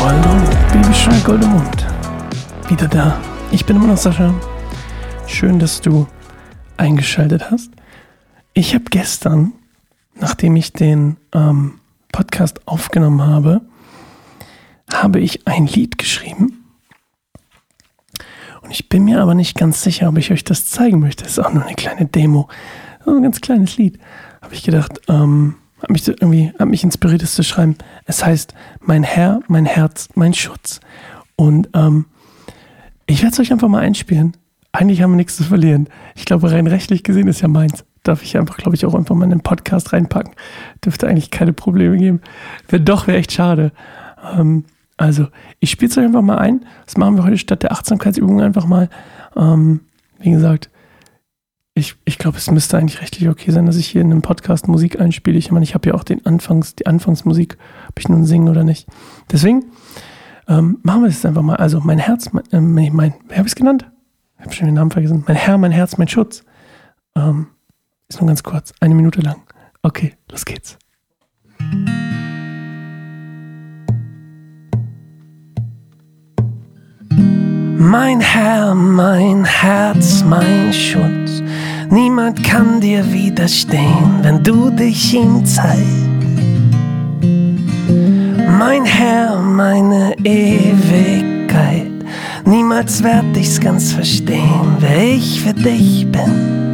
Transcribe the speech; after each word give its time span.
hallo, 0.00 0.40
Babyschwein 0.72 1.22
Goldemund. 1.24 1.86
Wieder 2.68 2.88
da. 2.88 3.20
Ich 3.50 3.66
bin 3.66 3.76
immer 3.76 3.88
noch 3.88 3.96
Sascha. 3.96 4.34
Schön, 5.26 5.58
dass 5.58 5.80
du 5.80 6.06
eingeschaltet 6.76 7.50
hast. 7.50 7.70
Ich 8.54 8.74
habe 8.74 8.84
gestern, 8.90 9.52
nachdem 10.14 10.56
ich 10.56 10.72
den 10.72 11.18
ähm, 11.34 11.80
Podcast 12.12 12.66
aufgenommen 12.66 13.22
habe, 13.22 13.60
habe 14.92 15.20
ich 15.20 15.46
ein 15.46 15.66
Lied 15.66 15.98
geschrieben. 15.98 16.64
Und 18.62 18.70
ich 18.70 18.88
bin 18.88 19.04
mir 19.04 19.20
aber 19.20 19.34
nicht 19.34 19.56
ganz 19.56 19.82
sicher, 19.82 20.08
ob 20.08 20.18
ich 20.18 20.32
euch 20.32 20.44
das 20.44 20.66
zeigen 20.66 21.00
möchte. 21.00 21.24
Das 21.24 21.32
ist 21.32 21.38
auch 21.38 21.52
nur 21.52 21.64
eine 21.64 21.74
kleine 21.74 22.06
Demo. 22.06 22.48
Ein 23.06 23.22
ganz 23.22 23.40
kleines 23.40 23.76
Lied. 23.76 23.98
Habe 24.40 24.54
ich 24.54 24.62
gedacht, 24.62 25.00
ähm, 25.08 25.56
hat 25.82 25.90
mich 25.90 26.06
irgendwie, 26.06 26.52
hat 26.58 26.68
mich 26.68 26.84
inspiriert, 26.84 27.22
es 27.22 27.34
zu 27.34 27.42
schreiben. 27.42 27.76
Es 28.06 28.24
heißt, 28.24 28.54
mein 28.80 29.02
Herr, 29.02 29.40
mein 29.48 29.64
Herz, 29.64 30.08
mein 30.14 30.34
Schutz. 30.34 30.80
Und 31.36 31.68
ähm, 31.74 32.06
ich 33.06 33.22
werde 33.22 33.32
es 33.32 33.40
euch 33.40 33.52
einfach 33.52 33.68
mal 33.68 33.80
einspielen. 33.80 34.36
Eigentlich 34.72 35.02
haben 35.02 35.12
wir 35.12 35.16
nichts 35.16 35.36
zu 35.36 35.44
verlieren. 35.44 35.88
Ich 36.14 36.26
glaube, 36.26 36.50
rein 36.52 36.66
rechtlich 36.66 37.02
gesehen 37.02 37.28
ist 37.28 37.40
ja 37.40 37.48
meins. 37.48 37.84
Darf 38.02 38.22
ich 38.22 38.36
einfach, 38.36 38.56
glaube 38.56 38.76
ich, 38.76 38.86
auch 38.86 38.94
einfach 38.94 39.14
mal 39.14 39.24
in 39.24 39.30
den 39.30 39.40
Podcast 39.40 39.92
reinpacken. 39.92 40.34
Dürfte 40.84 41.08
eigentlich 41.08 41.30
keine 41.30 41.52
Probleme 41.52 41.96
geben. 41.96 42.20
Wenn 42.68 42.84
doch, 42.84 43.06
wäre 43.06 43.18
echt 43.18 43.32
schade. 43.32 43.72
Ähm, 44.36 44.64
also, 44.96 45.26
ich 45.58 45.70
spiele 45.70 45.90
es 45.90 45.98
euch 45.98 46.04
einfach 46.04 46.22
mal 46.22 46.38
ein. 46.38 46.64
Das 46.86 46.96
machen 46.96 47.16
wir 47.16 47.24
heute 47.24 47.38
statt 47.38 47.62
der 47.62 47.72
Achtsamkeitsübung 47.72 48.40
einfach 48.40 48.66
mal. 48.66 48.88
Ähm, 49.36 49.80
wie 50.18 50.30
gesagt, 50.30 50.70
ich, 51.80 51.96
ich 52.04 52.18
glaube, 52.18 52.38
es 52.38 52.50
müsste 52.50 52.78
eigentlich 52.78 53.00
rechtlich 53.00 53.28
okay 53.28 53.50
sein, 53.50 53.66
dass 53.66 53.76
ich 53.76 53.88
hier 53.88 54.02
in 54.02 54.10
einem 54.10 54.22
Podcast 54.22 54.68
Musik 54.68 55.00
einspiele. 55.00 55.38
Ich 55.38 55.50
meine, 55.50 55.64
ich 55.64 55.74
habe 55.74 55.88
ja 55.88 55.94
auch 55.94 56.04
den 56.04 56.24
Anfangs, 56.26 56.76
die 56.76 56.86
Anfangsmusik, 56.86 57.56
ob 57.88 57.98
ich 57.98 58.08
nun 58.08 58.24
singen 58.24 58.48
oder 58.48 58.62
nicht. 58.62 58.86
Deswegen 59.32 59.64
ähm, 60.46 60.78
machen 60.82 61.02
wir 61.02 61.08
das 61.08 61.24
einfach 61.24 61.42
mal. 61.42 61.56
Also 61.56 61.80
mein 61.80 61.98
Herz, 61.98 62.32
mein, 62.32 62.44
äh, 62.52 62.60
mein, 62.60 62.94
mein 62.94 63.14
habe 63.30 63.40
ich 63.40 63.52
es 63.52 63.54
genannt? 63.56 63.90
Ich 64.38 64.44
habe 64.44 64.54
schon 64.54 64.66
den 64.66 64.74
Namen 64.74 64.90
vergessen. 64.90 65.24
Mein 65.26 65.36
Herr, 65.36 65.58
mein 65.58 65.72
Herz, 65.72 65.96
mein 65.96 66.08
Schutz. 66.08 66.44
Ähm, 67.16 67.48
ist 68.08 68.20
nur 68.20 68.28
ganz 68.28 68.42
kurz, 68.42 68.72
eine 68.80 68.94
Minute 68.94 69.20
lang. 69.20 69.42
Okay, 69.82 70.14
los 70.30 70.44
geht's. 70.44 70.78
Mein 77.82 78.20
Herr, 78.20 78.74
mein 78.74 79.44
Herz, 79.44 80.22
mein 80.24 80.72
Schutz. 80.72 81.19
Niemand 81.92 82.44
kann 82.44 82.80
dir 82.80 83.12
widerstehen, 83.12 84.20
wenn 84.22 84.44
du 84.44 84.70
dich 84.70 85.12
ihm 85.12 85.44
zeigst. 85.44 86.06
Mein 88.58 88.84
Herr, 88.84 89.40
meine 89.40 90.14
Ewigkeit. 90.22 91.90
Niemals 92.44 93.02
werd 93.02 93.36
ich's 93.36 93.58
ganz 93.58 93.92
verstehen, 93.92 94.76
wer 94.78 95.14
ich 95.14 95.40
für 95.40 95.52
dich 95.52 96.06
bin. 96.12 96.72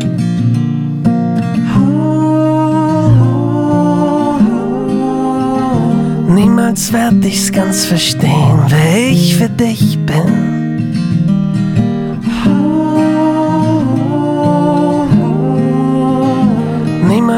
Niemals 6.29 6.93
werd 6.93 7.25
ich's 7.25 7.51
ganz 7.51 7.87
verstehen, 7.87 8.59
wer 8.69 9.11
ich 9.11 9.35
für 9.35 9.49
dich 9.49 9.99
bin. 10.05 10.56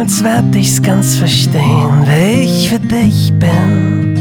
Niemals 0.09 0.25
werd 0.25 0.57
ich's 0.57 0.81
ganz 0.81 1.17
verstehen, 1.17 2.03
wer 2.07 2.41
ich 2.41 2.71
für 2.71 2.79
dich 2.79 3.31
bin. 3.39 4.15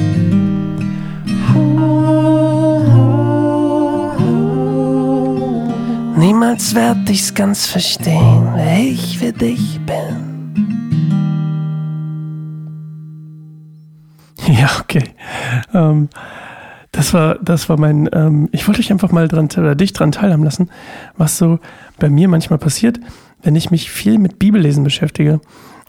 Niemals 6.17 6.75
werd 6.75 7.09
ich's 7.09 7.33
ganz 7.33 7.67
verstehen, 7.67 8.49
wer 8.53 8.79
ich 8.79 9.17
für 9.17 9.31
dich 9.31 9.79
bin. 9.85 10.65
Ja, 14.45 14.69
okay. 14.81 15.03
Ähm, 15.73 16.09
das 16.91 17.13
war, 17.13 17.35
das 17.35 17.69
war 17.69 17.79
mein, 17.79 18.09
ähm, 18.11 18.49
ich 18.51 18.67
wollte 18.67 18.81
euch 18.81 18.91
einfach 18.91 19.13
mal 19.13 19.29
dran, 19.29 19.47
oder 19.55 19.73
dich 19.73 19.93
dran 19.93 20.11
teilhaben 20.11 20.43
lassen, 20.43 20.69
was 21.15 21.37
so 21.37 21.59
bei 21.97 22.09
mir 22.09 22.27
manchmal 22.27 22.59
passiert, 22.59 22.99
wenn 23.41 23.55
ich 23.55 23.71
mich 23.71 23.89
viel 23.89 24.17
mit 24.17 24.37
Bibellesen 24.37 24.83
beschäftige 24.83 25.39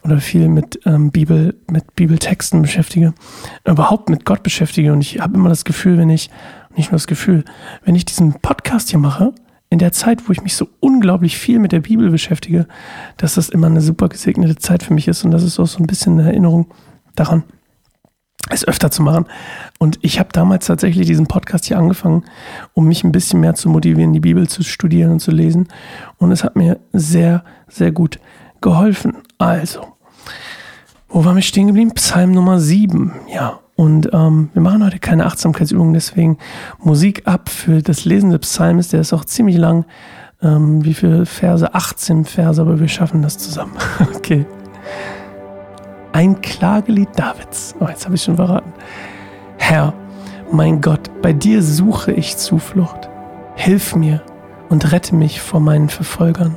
oder 0.03 0.21
viel 0.21 0.49
mit 0.49 0.81
ähm, 0.87 1.11
Bibel, 1.11 1.57
mit 1.71 1.95
Bibeltexten 1.95 2.63
beschäftige, 2.63 3.15
überhaupt 3.65 4.09
mit 4.09 4.25
Gott 4.25 4.43
beschäftige. 4.43 4.93
Und 4.93 5.01
ich 5.01 5.21
habe 5.21 5.35
immer 5.35 5.49
das 5.49 5.65
Gefühl, 5.65 5.99
wenn 5.99 6.11
ich, 6.11 6.31
nicht 6.77 6.91
nur 6.91 6.97
das 6.97 7.07
Gefühl, 7.07 7.45
wenn 7.85 7.95
ich 7.95 8.05
diesen 8.05 8.35
Podcast 8.35 8.91
hier 8.91 8.99
mache, 8.99 9.35
in 9.71 9.79
der 9.79 9.93
Zeit, 9.93 10.29
wo 10.29 10.33
ich 10.33 10.43
mich 10.43 10.57
so 10.57 10.69
unglaublich 10.81 11.37
viel 11.37 11.59
mit 11.59 11.73
der 11.73 11.81
Bibel 11.81 12.11
beschäftige, 12.11 12.67
dass 13.19 13.35
das 13.35 13.49
immer 13.49 13.67
eine 13.67 13.81
super 13.81 14.09
gesegnete 14.09 14.57
Zeit 14.57 14.83
für 14.83 14.95
mich 14.95 15.09
ist. 15.09 15.25
Und 15.25 15.31
das 15.31 15.43
ist 15.43 15.59
auch 15.59 15.67
so 15.67 15.79
ein 15.79 15.87
bisschen 15.87 16.19
eine 16.19 16.31
Erinnerung 16.31 16.69
daran, 17.15 17.43
es 18.51 18.67
öfter 18.67 18.91
zu 18.91 19.03
machen. 19.03 19.27
Und 19.79 19.99
ich 20.03 20.19
habe 20.19 20.31
damals 20.33 20.67
tatsächlich 20.67 21.07
diesen 21.07 21.27
Podcast 21.27 21.67
hier 21.67 21.79
angefangen, 21.79 22.25
um 22.73 22.87
mich 22.87 23.05
ein 23.05 23.13
bisschen 23.13 23.41
mehr 23.41 23.55
zu 23.55 23.69
motivieren, 23.69 24.13
die 24.13 24.21
Bibel 24.21 24.49
zu 24.49 24.63
studieren 24.63 25.13
und 25.13 25.21
zu 25.21 25.31
lesen. 25.31 25.69
Und 26.17 26.33
es 26.33 26.45
hat 26.45 26.57
mir 26.57 26.79
sehr, 26.93 27.45
sehr 27.69 27.93
gut 27.93 28.19
geholfen. 28.61 29.19
Also, 29.39 29.81
wo 31.09 31.25
waren 31.25 31.37
wir 31.37 31.43
stehen 31.43 31.69
geblieben? 31.69 31.93
Psalm 31.95 32.33
Nummer 32.33 32.61
7. 32.61 33.13
Ja, 33.33 33.61
und 33.77 34.11
ähm, 34.13 34.51
wir 34.55 34.63
machen 34.63 34.85
heute 34.85 34.99
keine 34.99 35.27
Achtsamkeitsübung, 35.27 35.93
deswegen 35.93 36.39
Musik 36.79 37.29
ab 37.29 37.49
für 37.49 37.81
das 37.81 38.05
Lesen 38.05 38.31
des 38.31 38.41
Psalms. 38.41 38.89
Der 38.89 39.01
ist 39.01 39.13
auch 39.13 39.25
ziemlich 39.25 39.57
lang. 39.57 39.85
Ähm, 40.43 40.85
wie 40.85 40.95
viele 40.95 41.27
Verse? 41.27 41.73
18 41.75 42.25
Verse, 42.25 42.61
aber 42.61 42.81
wir 42.81 42.89
schaffen 42.89 43.23
das 43.23 43.39
zusammen. 43.39 43.75
okay. 44.17 44.45
Ein 46.13 46.41
Klagelied 46.41 47.11
Davids. 47.17 47.77
Oh, 47.79 47.87
jetzt 47.89 48.05
habe 48.05 48.17
ich 48.17 48.23
schon 48.23 48.37
verraten. 48.37 48.73
Herr, 49.59 49.95
mein 50.51 50.81
Gott, 50.81 51.11
bei 51.23 51.33
dir 51.33 51.63
suche 51.63 52.13
ich 52.13 52.37
Zuflucht. 52.37 53.09
Hilf 53.55 53.95
mir 53.95 54.23
und 54.69 54.93
rette 54.93 55.15
mich 55.15 55.41
vor 55.41 55.61
meinen 55.61 55.89
Verfolgern, 55.89 56.57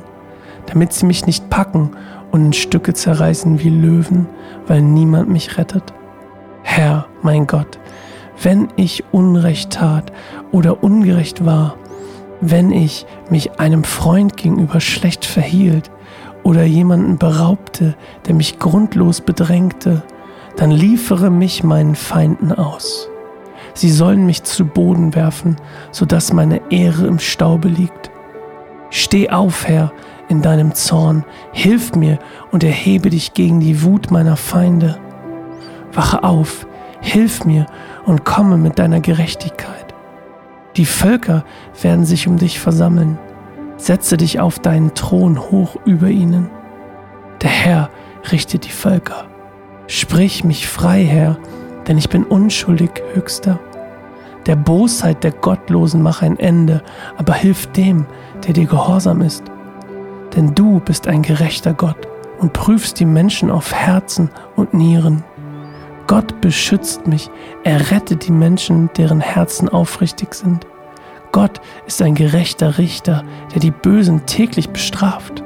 damit 0.72 0.94
sie 0.94 1.04
mich 1.04 1.26
nicht 1.26 1.50
packen 1.50 1.90
und 2.30 2.46
in 2.46 2.52
Stücke 2.54 2.94
zerreißen 2.94 3.62
wie 3.62 3.68
Löwen, 3.68 4.26
weil 4.66 4.80
niemand 4.80 5.28
mich 5.28 5.58
rettet. 5.58 5.92
Herr, 6.62 7.06
mein 7.20 7.46
Gott, 7.46 7.78
wenn 8.42 8.68
ich 8.76 9.04
Unrecht 9.12 9.74
tat 9.74 10.12
oder 10.50 10.82
ungerecht 10.82 11.44
war, 11.44 11.76
wenn 12.40 12.72
ich 12.72 13.06
mich 13.28 13.60
einem 13.60 13.84
Freund 13.84 14.36
gegenüber 14.38 14.80
schlecht 14.80 15.26
verhielt 15.26 15.90
oder 16.42 16.64
jemanden 16.64 17.18
beraubte, 17.18 17.94
der 18.26 18.34
mich 18.34 18.58
grundlos 18.58 19.20
bedrängte, 19.20 20.02
dann 20.56 20.70
liefere 20.70 21.30
mich 21.30 21.62
meinen 21.62 21.94
Feinden 21.94 22.50
aus. 22.50 23.08
Sie 23.74 23.90
sollen 23.90 24.24
mich 24.24 24.42
zu 24.42 24.64
Boden 24.64 25.14
werfen, 25.14 25.56
so 25.90 26.06
dass 26.06 26.32
meine 26.32 26.60
Ehre 26.70 27.06
im 27.06 27.18
Staube 27.18 27.68
liegt. 27.68 28.10
Steh 28.90 29.30
auf, 29.30 29.66
Herr, 29.66 29.92
in 30.32 30.42
deinem 30.42 30.74
Zorn, 30.74 31.24
hilf 31.52 31.94
mir 31.94 32.18
und 32.50 32.64
erhebe 32.64 33.10
dich 33.10 33.34
gegen 33.34 33.60
die 33.60 33.82
Wut 33.84 34.10
meiner 34.10 34.36
Feinde. 34.36 34.98
Wache 35.92 36.24
auf, 36.24 36.66
hilf 37.00 37.44
mir 37.44 37.66
und 38.04 38.24
komme 38.24 38.56
mit 38.56 38.78
deiner 38.80 39.00
Gerechtigkeit. 39.00 39.94
Die 40.76 40.86
Völker 40.86 41.44
werden 41.80 42.04
sich 42.04 42.26
um 42.26 42.38
dich 42.38 42.58
versammeln 42.58 43.18
setze 43.82 44.16
dich 44.16 44.40
auf 44.40 44.58
deinen 44.58 44.94
Thron 44.94 45.38
hoch 45.38 45.76
über 45.84 46.08
ihnen. 46.08 46.50
Der 47.42 47.50
Herr 47.50 47.90
richtet 48.30 48.64
die 48.64 48.70
Völker. 48.70 49.24
Sprich 49.88 50.44
mich 50.44 50.68
frei, 50.68 51.04
Herr, 51.04 51.36
denn 51.86 51.98
ich 51.98 52.08
bin 52.08 52.24
unschuldig, 52.24 52.90
Höchster. 53.14 53.58
Der 54.46 54.56
Bosheit 54.56 55.24
der 55.24 55.32
Gottlosen 55.32 56.02
mach 56.02 56.22
ein 56.22 56.38
Ende, 56.38 56.82
aber 57.16 57.34
hilf 57.34 57.66
dem, 57.68 58.06
der 58.46 58.54
dir 58.54 58.66
gehorsam 58.66 59.20
ist. 59.22 59.44
Denn 60.34 60.54
du 60.54 60.80
bist 60.80 61.06
ein 61.08 61.22
gerechter 61.22 61.74
Gott 61.74 62.08
und 62.38 62.52
prüfst 62.52 62.98
die 62.98 63.04
Menschen 63.04 63.50
auf 63.50 63.72
Herzen 63.72 64.30
und 64.56 64.74
Nieren. 64.74 65.24
Gott 66.06 66.40
beschützt 66.40 67.06
mich, 67.06 67.30
er 67.64 67.90
rettet 67.90 68.26
die 68.26 68.32
Menschen, 68.32 68.90
deren 68.96 69.20
Herzen 69.20 69.68
aufrichtig 69.68 70.34
sind. 70.34 70.66
Gott 71.30 71.60
ist 71.86 72.02
ein 72.02 72.14
gerechter 72.14 72.78
Richter, 72.78 73.24
der 73.54 73.60
die 73.60 73.70
Bösen 73.70 74.26
täglich 74.26 74.70
bestraft. 74.70 75.42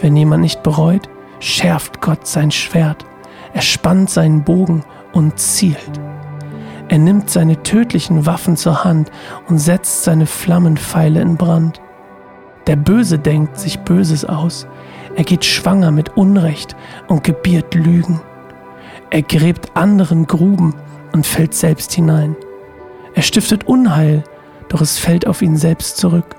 Wenn 0.00 0.16
jemand 0.16 0.42
nicht 0.42 0.62
bereut, 0.62 1.08
schärft 1.38 2.00
Gott 2.00 2.26
sein 2.26 2.50
Schwert, 2.50 3.04
er 3.52 3.62
spannt 3.62 4.10
seinen 4.10 4.42
Bogen 4.42 4.82
und 5.12 5.38
zielt. 5.38 6.00
Er 6.88 6.98
nimmt 6.98 7.30
seine 7.30 7.62
tödlichen 7.62 8.26
Waffen 8.26 8.56
zur 8.56 8.84
Hand 8.84 9.10
und 9.48 9.58
setzt 9.58 10.04
seine 10.04 10.26
Flammenpfeile 10.26 11.20
in 11.20 11.36
Brand. 11.36 11.80
Der 12.66 12.76
Böse 12.76 13.18
denkt 13.18 13.58
sich 13.58 13.78
Böses 13.80 14.24
aus, 14.24 14.66
er 15.14 15.24
geht 15.24 15.44
schwanger 15.44 15.92
mit 15.92 16.16
Unrecht 16.16 16.76
und 17.08 17.22
gebiert 17.22 17.74
Lügen. 17.74 18.20
Er 19.10 19.22
gräbt 19.22 19.76
anderen 19.76 20.26
Gruben 20.26 20.74
und 21.12 21.26
fällt 21.26 21.54
selbst 21.54 21.92
hinein. 21.92 22.36
Er 23.14 23.22
stiftet 23.22 23.66
Unheil, 23.66 24.24
doch 24.68 24.80
es 24.80 24.98
fällt 24.98 25.26
auf 25.26 25.42
ihn 25.42 25.56
selbst 25.56 25.96
zurück. 25.96 26.36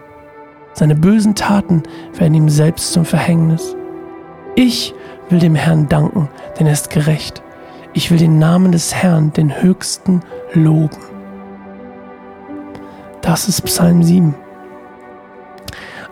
Seine 0.74 0.96
bösen 0.96 1.34
Taten 1.34 1.82
werden 2.14 2.36
ihm 2.36 2.50
selbst 2.50 2.92
zum 2.92 3.06
Verhängnis. 3.06 3.76
Ich 4.56 4.94
will 5.30 5.40
dem 5.40 5.56
Herrn 5.56 5.88
danken, 5.88 6.30
denn 6.60 6.68
er 6.68 6.74
ist 6.74 6.90
gerecht. 6.90 7.42
Ich 7.94 8.12
will 8.12 8.18
den 8.18 8.38
Namen 8.38 8.72
des 8.72 8.94
Herrn, 8.94 9.34
den 9.34 9.62
Höchsten, 9.62 10.22
loben. 10.54 10.98
Das 13.22 13.48
ist 13.48 13.62
Psalm 13.62 14.04
7. 14.04 14.36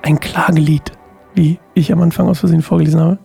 Ein 0.06 0.20
Klagelied, 0.20 0.92
wie 1.34 1.58
ich 1.74 1.92
am 1.92 2.00
Anfang 2.04 2.30
aus 2.30 2.38
Versehen 2.38 2.62
vorgelesen 2.62 3.02
habe. 3.02 3.20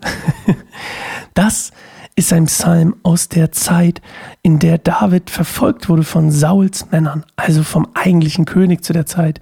Das 1.34 1.72
ist 2.16 2.32
ein 2.32 2.46
Psalm 2.46 2.96
aus 3.02 3.28
der 3.28 3.52
Zeit, 3.52 4.00
in 4.42 4.58
der 4.58 4.78
David 4.78 5.28
verfolgt 5.28 5.90
wurde 5.90 6.02
von 6.04 6.30
Sauls 6.30 6.90
Männern, 6.90 7.24
also 7.36 7.62
vom 7.62 7.86
eigentlichen 7.92 8.46
König 8.46 8.82
zu 8.82 8.94
der 8.94 9.04
Zeit, 9.04 9.40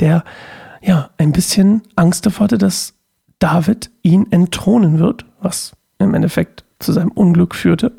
der 0.00 0.24
ja 0.80 1.10
ein 1.18 1.32
bisschen 1.32 1.82
Angst 1.94 2.24
davor 2.24 2.44
hatte, 2.44 2.58
dass 2.58 2.94
David 3.38 3.90
ihn 4.02 4.26
entthronen 4.32 4.98
wird, 4.98 5.26
was 5.42 5.72
im 5.98 6.14
Endeffekt 6.14 6.64
zu 6.78 6.92
seinem 6.92 7.12
Unglück 7.12 7.54
führte. 7.54 7.92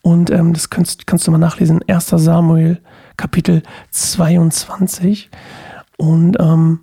Und 0.00 0.30
ähm, 0.30 0.54
das 0.54 0.70
kannst, 0.70 1.06
kannst 1.06 1.26
du 1.26 1.30
mal 1.30 1.38
nachlesen, 1.38 1.84
1. 1.86 2.06
Samuel 2.06 2.80
Kapitel 3.18 3.62
22. 3.90 5.30
Und 5.98 6.38
ähm, 6.40 6.80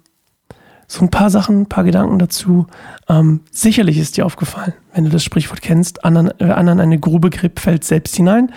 so 0.88 1.02
ein 1.02 1.10
paar 1.10 1.30
Sachen, 1.30 1.62
ein 1.62 1.70
paar 1.70 1.84
Gedanken 1.84 2.20
dazu. 2.20 2.68
Ähm, 3.10 3.42
sicherlich 3.52 3.98
ist 3.98 4.18
dir 4.18 4.26
aufgefallen, 4.26 4.74
wenn 4.94 5.06
du 5.06 5.10
das 5.10 5.24
Sprichwort 5.24 5.62
kennst, 5.62 6.06
anderen, 6.06 6.32
wer 6.40 6.58
anderen 6.58 6.80
eine 6.80 7.00
Grube 7.00 7.30
gräbt, 7.30 7.60
fällt 7.60 7.84
selbst 7.84 8.16
hinein. 8.16 8.52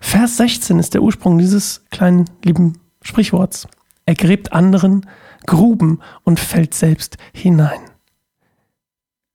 Vers 0.00 0.36
16 0.36 0.78
ist 0.78 0.94
der 0.94 1.02
Ursprung 1.02 1.38
dieses 1.38 1.84
kleinen, 1.90 2.26
lieben 2.44 2.78
Sprichworts. 3.02 3.66
Er 4.06 4.14
gräbt 4.14 4.52
anderen 4.52 5.06
Gruben 5.46 6.00
und 6.24 6.40
fällt 6.40 6.74
selbst 6.74 7.16
hinein. 7.32 7.80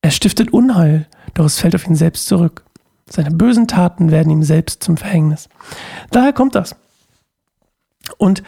Er 0.01 0.11
stiftet 0.11 0.53
Unheil, 0.53 1.07
doch 1.33 1.45
es 1.45 1.59
fällt 1.59 1.75
auf 1.75 1.87
ihn 1.87 1.95
selbst 1.95 2.27
zurück. 2.27 2.63
Seine 3.09 3.31
bösen 3.31 3.67
Taten 3.67 4.11
werden 4.11 4.31
ihm 4.31 4.43
selbst 4.43 4.83
zum 4.83 4.97
Verhängnis. 4.97 5.49
Daher 6.11 6.33
kommt 6.33 6.55
das. 6.55 6.75
Und 8.17 8.43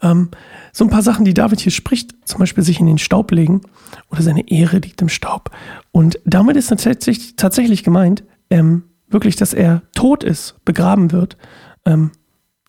ähm, 0.00 0.30
so 0.72 0.84
ein 0.84 0.90
paar 0.90 1.02
Sachen, 1.02 1.24
die 1.24 1.34
David 1.34 1.60
hier 1.60 1.72
spricht, 1.72 2.12
zum 2.26 2.38
Beispiel 2.38 2.64
sich 2.64 2.80
in 2.80 2.86
den 2.86 2.98
Staub 2.98 3.30
legen 3.30 3.62
oder 4.10 4.22
seine 4.22 4.48
Ehre 4.48 4.78
liegt 4.78 5.02
im 5.02 5.08
Staub. 5.08 5.50
Und 5.90 6.18
damit 6.24 6.56
ist 6.56 6.68
tatsächlich, 6.68 7.36
tatsächlich 7.36 7.82
gemeint, 7.82 8.24
ähm, 8.50 8.84
wirklich, 9.08 9.36
dass 9.36 9.52
er 9.52 9.82
tot 9.94 10.24
ist, 10.24 10.56
begraben 10.64 11.12
wird. 11.12 11.36
Ähm, 11.84 12.12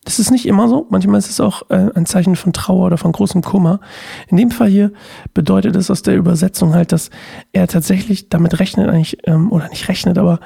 das 0.04 0.18
ist 0.18 0.30
nicht 0.30 0.46
immer 0.46 0.68
so. 0.68 0.86
Manchmal 0.90 1.18
ist 1.18 1.30
es 1.30 1.40
auch 1.40 1.70
äh, 1.70 1.90
ein 1.94 2.04
Zeichen 2.04 2.36
von 2.36 2.52
Trauer 2.52 2.86
oder 2.86 2.98
von 2.98 3.12
großem 3.12 3.40
Kummer. 3.40 3.80
In 4.28 4.36
dem 4.36 4.50
Fall 4.50 4.68
hier 4.68 4.92
bedeutet 5.32 5.76
es 5.76 5.90
aus 5.90 6.02
der 6.02 6.16
Übersetzung 6.16 6.74
halt, 6.74 6.92
dass 6.92 7.08
er 7.52 7.66
tatsächlich 7.68 8.28
damit 8.28 8.58
rechnet, 8.60 8.88
eigentlich, 8.90 9.18
ähm, 9.24 9.50
oder 9.50 9.68
nicht 9.68 9.88
rechnet, 9.88 10.18
aber 10.18 10.40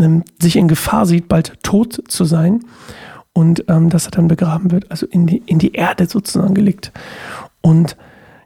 ähm, 0.00 0.24
sich 0.40 0.56
in 0.56 0.66
Gefahr 0.66 1.06
sieht, 1.06 1.28
bald 1.28 1.62
tot 1.62 2.02
zu 2.08 2.24
sein 2.24 2.64
und 3.38 3.66
ähm, 3.68 3.88
dass 3.88 4.04
er 4.04 4.10
dann 4.10 4.26
begraben 4.26 4.72
wird, 4.72 4.90
also 4.90 5.06
in 5.06 5.28
die, 5.28 5.40
in 5.46 5.60
die 5.60 5.74
Erde 5.74 6.08
sozusagen 6.08 6.54
gelegt. 6.54 6.90
Und 7.60 7.96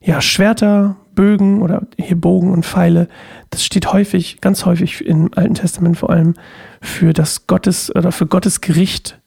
ja, 0.03 0.21
Schwerter, 0.21 0.97
Bögen 1.15 1.63
oder 1.63 1.87
hier 1.97 2.21
Bogen 2.21 2.53
und 2.53 2.67
Pfeile, 2.67 3.09
das 3.49 3.65
steht 3.65 3.91
häufig, 3.91 4.43
ganz 4.43 4.67
häufig 4.67 5.03
im 5.07 5.31
Alten 5.35 5.55
Testament 5.55 5.97
vor 5.97 6.11
allem 6.11 6.35
für 6.83 7.15
das 7.15 7.47
Gottes 7.47 7.95
oder 7.97 8.13
für 8.13 8.27
Gottes 8.27 8.61
Gericht 8.61 9.19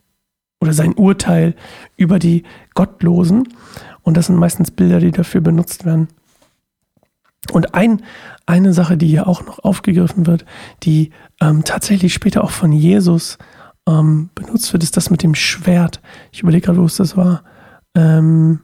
oder 0.62 0.71
sein 0.71 0.94
Urteil 0.94 1.56
über 1.97 2.19
die 2.19 2.44
Gottlosen. 2.75 3.50
Und 4.03 4.17
das 4.17 4.27
sind 4.27 4.35
meistens 4.35 4.69
Bilder, 4.69 5.00
die 5.00 5.09
dafür 5.09 5.41
benutzt 5.41 5.83
werden. 5.83 6.09
Und 7.51 7.73
ein, 7.73 8.03
eine 8.45 8.71
Sache, 8.71 8.97
die 8.97 9.07
hier 9.07 9.25
auch 9.25 9.44
noch 9.44 9.57
aufgegriffen 9.63 10.27
wird, 10.27 10.45
die 10.83 11.09
ähm, 11.41 11.63
tatsächlich 11.63 12.13
später 12.13 12.44
auch 12.44 12.51
von 12.51 12.71
Jesus 12.71 13.39
ähm, 13.87 14.29
benutzt 14.35 14.73
wird, 14.73 14.83
ist 14.83 14.97
das 14.97 15.09
mit 15.09 15.23
dem 15.23 15.35
Schwert. 15.35 16.01
Ich 16.31 16.41
überlege 16.41 16.65
gerade, 16.65 16.79
wo 16.79 16.85
es 16.85 16.97
das 16.97 17.15
war. 17.15 17.43
Ähm, 17.95 18.61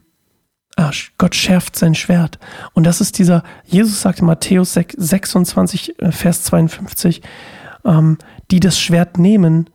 ah, 0.77 0.91
Gott 1.17 1.35
schärft 1.35 1.75
sein 1.75 1.95
Schwert. 1.95 2.39
Und 2.73 2.85
das 2.85 3.01
ist 3.01 3.17
dieser, 3.19 3.43
Jesus 3.65 4.01
sagt 4.01 4.19
in 4.19 4.25
Matthäus 4.25 4.73
26, 4.73 5.99
äh, 5.99 6.11
Vers 6.11 6.43
52, 6.43 7.21
ähm, 7.85 8.17
die 8.49 8.59
das 8.59 8.79
Schwert 8.79 9.17
nehmen, 9.17 9.69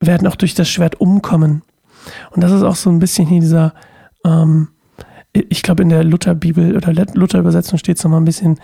werden 0.00 0.26
auch 0.26 0.36
durch 0.36 0.54
das 0.54 0.68
Schwert 0.68 1.00
umkommen. 1.00 1.62
Und 2.30 2.42
das 2.42 2.52
ist 2.52 2.62
auch 2.62 2.76
so 2.76 2.90
ein 2.90 2.98
bisschen 2.98 3.26
hier 3.26 3.40
dieser, 3.40 3.74
ähm, 4.24 4.68
ich 5.32 5.62
glaube 5.62 5.82
in 5.82 5.90
der 5.90 6.02
Lutherbibel 6.02 6.76
oder 6.76 6.92
Luther-Übersetzung 6.92 7.78
steht 7.78 7.98
es 7.98 8.04
nochmal 8.04 8.20
ein 8.20 8.24
bisschen 8.24 8.58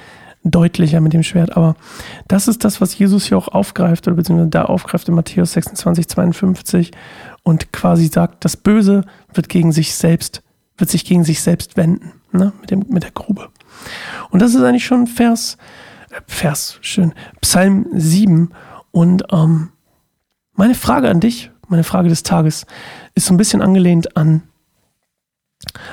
deutlicher 0.50 1.00
mit 1.00 1.12
dem 1.12 1.22
Schwert, 1.22 1.56
aber 1.56 1.76
das 2.28 2.48
ist 2.48 2.64
das, 2.64 2.80
was 2.80 2.96
Jesus 2.96 3.26
hier 3.26 3.38
auch 3.38 3.48
aufgreift 3.48 4.06
oder 4.06 4.16
beziehungsweise 4.16 4.50
da 4.50 4.64
aufgreift 4.64 5.08
in 5.08 5.14
Matthäus 5.14 5.52
26, 5.52 6.08
52 6.08 6.90
und 7.42 7.72
quasi 7.72 8.06
sagt, 8.06 8.44
das 8.44 8.56
Böse 8.56 9.04
wird 9.32 9.48
gegen 9.48 9.72
sich 9.72 9.94
selbst, 9.94 10.42
wird 10.78 10.90
sich 10.90 11.04
gegen 11.04 11.24
sich 11.24 11.40
selbst 11.40 11.76
wenden, 11.76 12.12
ne, 12.32 12.52
mit, 12.60 12.70
dem, 12.70 12.84
mit 12.88 13.02
der 13.02 13.12
Grube. 13.12 13.48
Und 14.30 14.42
das 14.42 14.54
ist 14.54 14.62
eigentlich 14.62 14.84
schon 14.84 15.06
Vers, 15.06 15.56
äh, 16.10 16.20
Vers, 16.26 16.78
schön, 16.80 17.12
Psalm 17.40 17.86
7 17.92 18.50
und 18.90 19.24
ähm, 19.32 19.70
meine 20.54 20.74
Frage 20.74 21.10
an 21.10 21.20
dich, 21.20 21.50
meine 21.68 21.84
Frage 21.84 22.08
des 22.08 22.22
Tages, 22.22 22.66
ist 23.14 23.26
so 23.26 23.34
ein 23.34 23.36
bisschen 23.36 23.60
angelehnt 23.60 24.16
an, 24.16 24.42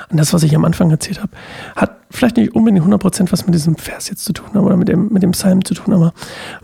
an 0.08 0.16
das, 0.16 0.32
was 0.32 0.42
ich 0.42 0.54
am 0.54 0.64
Anfang 0.64 0.90
erzählt 0.90 1.20
habe. 1.20 1.32
Hat 1.74 1.96
vielleicht 2.10 2.36
nicht 2.36 2.54
unbedingt 2.54 2.84
100% 2.84 3.32
was 3.32 3.46
mit 3.46 3.54
diesem 3.54 3.76
Vers 3.76 4.08
jetzt 4.08 4.24
zu 4.24 4.32
tun 4.32 4.56
oder 4.56 4.76
mit 4.76 4.88
dem, 4.88 5.12
mit 5.12 5.22
dem 5.22 5.32
Psalm 5.32 5.64
zu 5.64 5.74
tun, 5.74 5.94
aber 5.94 6.12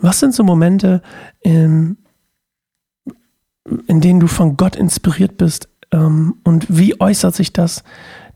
was 0.00 0.20
sind 0.20 0.34
so 0.34 0.44
Momente, 0.44 1.02
in, 1.40 1.96
in 3.86 4.00
denen 4.00 4.20
du 4.20 4.26
von 4.26 4.56
Gott 4.56 4.76
inspiriert 4.76 5.36
bist 5.38 5.68
ähm, 5.92 6.36
und 6.44 6.66
wie 6.68 7.00
äußert 7.00 7.34
sich 7.34 7.52
das, 7.52 7.82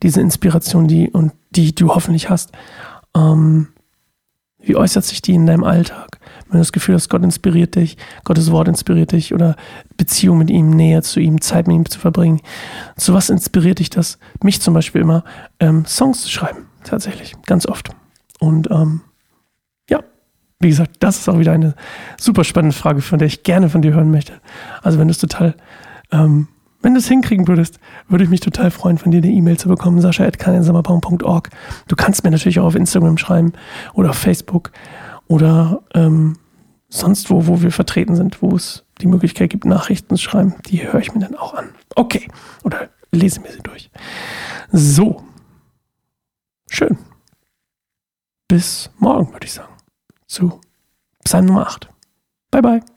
diese 0.02 0.20
Inspiration, 0.20 0.88
die, 0.88 1.10
und 1.10 1.32
die 1.50 1.74
du 1.74 1.94
hoffentlich 1.94 2.30
hast? 2.30 2.52
Ähm, 3.16 3.68
wie 4.66 4.76
äußert 4.76 5.04
sich 5.04 5.22
die 5.22 5.34
in 5.34 5.46
deinem 5.46 5.64
Alltag? 5.64 6.18
Wenn 6.46 6.58
du 6.58 6.58
das 6.58 6.72
Gefühl 6.72 6.94
hast, 6.94 7.08
Gott 7.08 7.22
inspiriert 7.22 7.74
dich, 7.74 7.96
Gottes 8.24 8.50
Wort 8.50 8.68
inspiriert 8.68 9.12
dich 9.12 9.34
oder 9.34 9.56
Beziehung 9.96 10.38
mit 10.38 10.50
ihm, 10.50 10.70
näher 10.70 11.02
zu 11.02 11.20
ihm, 11.20 11.40
Zeit 11.40 11.66
mit 11.66 11.76
ihm 11.76 11.88
zu 11.88 11.98
verbringen. 11.98 12.40
Zu 12.96 13.14
was 13.14 13.30
inspiriert 13.30 13.78
dich 13.78 13.90
das? 13.90 14.18
Mich 14.42 14.60
zum 14.60 14.74
Beispiel 14.74 15.00
immer, 15.00 15.24
ähm, 15.60 15.84
Songs 15.86 16.22
zu 16.22 16.30
schreiben, 16.30 16.66
tatsächlich, 16.84 17.34
ganz 17.46 17.66
oft. 17.66 17.90
Und 18.40 18.70
ähm, 18.70 19.02
ja, 19.88 20.00
wie 20.60 20.68
gesagt, 20.68 20.96
das 21.00 21.18
ist 21.18 21.28
auch 21.28 21.38
wieder 21.38 21.52
eine 21.52 21.74
super 22.18 22.44
spannende 22.44 22.76
Frage, 22.76 23.00
von 23.00 23.18
der 23.18 23.26
ich 23.26 23.42
gerne 23.42 23.68
von 23.68 23.82
dir 23.82 23.94
hören 23.94 24.10
möchte. 24.10 24.40
Also 24.82 24.98
wenn 24.98 25.08
du 25.08 25.12
es 25.12 25.18
total 25.18 25.54
ähm, 26.10 26.48
wenn 26.84 26.94
du 26.94 26.98
es 26.98 27.08
hinkriegen 27.08 27.48
würdest, 27.48 27.80
würde 28.08 28.24
ich 28.24 28.30
mich 28.30 28.40
total 28.40 28.70
freuen, 28.70 28.98
von 28.98 29.10
dir 29.10 29.18
eine 29.18 29.32
E-Mail 29.32 29.58
zu 29.58 29.68
bekommen, 29.68 30.00
sascha.kanensammerbaum.org. 30.00 31.50
Du 31.88 31.96
kannst 31.96 32.24
mir 32.24 32.30
natürlich 32.30 32.60
auch 32.60 32.66
auf 32.66 32.74
Instagram 32.74 33.18
schreiben 33.18 33.54
oder 33.94 34.10
auf 34.10 34.18
Facebook 34.18 34.70
oder 35.26 35.82
ähm, 35.94 36.36
sonst 36.88 37.30
wo, 37.30 37.46
wo 37.46 37.62
wir 37.62 37.72
vertreten 37.72 38.14
sind, 38.14 38.42
wo 38.42 38.54
es 38.54 38.84
die 39.00 39.06
Möglichkeit 39.06 39.50
gibt, 39.50 39.64
Nachrichten 39.64 40.16
zu 40.16 40.22
schreiben. 40.22 40.54
Die 40.66 40.86
höre 40.86 41.00
ich 41.00 41.14
mir 41.14 41.20
dann 41.20 41.36
auch 41.36 41.54
an. 41.54 41.70
Okay. 41.96 42.28
Oder 42.62 42.90
lese 43.10 43.40
mir 43.40 43.50
sie 43.50 43.62
durch. 43.62 43.90
So. 44.70 45.22
Schön. 46.68 46.98
Bis 48.46 48.90
morgen, 48.98 49.32
würde 49.32 49.46
ich 49.46 49.52
sagen. 49.52 49.72
Zu 50.26 50.60
Psalm 51.24 51.46
Nummer 51.46 51.66
8. 51.66 51.88
Bye, 52.50 52.62
bye. 52.62 52.93